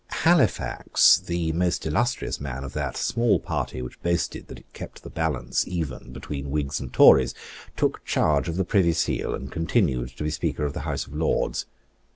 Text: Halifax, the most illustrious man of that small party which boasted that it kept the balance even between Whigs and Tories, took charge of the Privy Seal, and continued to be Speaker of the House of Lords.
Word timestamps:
Halifax, 0.25 1.19
the 1.19 1.51
most 1.51 1.85
illustrious 1.85 2.41
man 2.41 2.63
of 2.63 2.73
that 2.73 2.97
small 2.97 3.39
party 3.39 3.83
which 3.83 4.01
boasted 4.01 4.47
that 4.47 4.57
it 4.57 4.73
kept 4.73 5.03
the 5.03 5.11
balance 5.11 5.67
even 5.67 6.11
between 6.11 6.49
Whigs 6.49 6.79
and 6.79 6.91
Tories, 6.91 7.35
took 7.77 8.03
charge 8.03 8.49
of 8.49 8.55
the 8.55 8.65
Privy 8.65 8.93
Seal, 8.93 9.35
and 9.35 9.51
continued 9.51 10.09
to 10.17 10.23
be 10.23 10.31
Speaker 10.31 10.65
of 10.65 10.73
the 10.73 10.79
House 10.89 11.05
of 11.05 11.13
Lords. 11.13 11.67